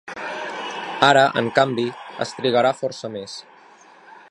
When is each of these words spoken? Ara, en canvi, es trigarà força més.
Ara, 1.07 1.25
en 1.41 1.51
canvi, 1.59 1.85
es 2.27 2.33
trigarà 2.39 2.73
força 2.81 3.15
més. 3.19 3.37